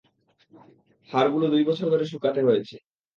[1.09, 2.75] হাড়গুলো দুইবছর ধরে শুকাতে হয়েছে।